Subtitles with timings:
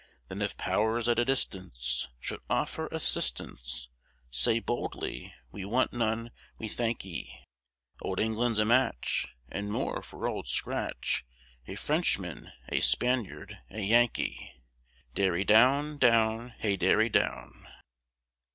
[0.29, 3.87] Then if powers at a distance Should offer assistance,
[4.31, 7.37] Say boldly, "we want none, we thank ye,"
[8.01, 11.23] Old England's a match And more for old scratch,
[11.67, 14.51] A Frenchman, a Spaniard, a Yankee!
[15.13, 17.67] Derry down, down, hey derry down.